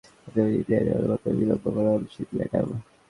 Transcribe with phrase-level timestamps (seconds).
[0.19, 2.67] আমাদের ইউনিয়নের অনুমোদনে বিলম্ব করা অনুচিত, ম্যাডাম।